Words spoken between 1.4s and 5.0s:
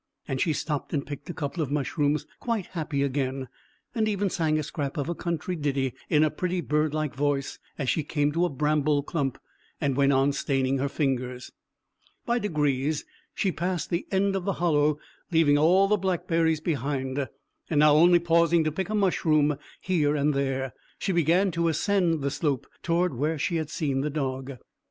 of mushrooms, quite happy again, and even sang a scrap